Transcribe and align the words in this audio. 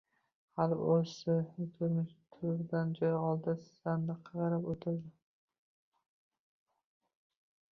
Hali 0.59 0.77
o‘zi 0.93 1.33
o‘tirmish 1.33 2.15
to‘rdan 2.35 2.95
joy 3.01 3.13
oldi. 3.17 3.55
Sandiqqa 3.75 4.35
qarab 4.41 4.65
o‘tirdi. 4.73 5.13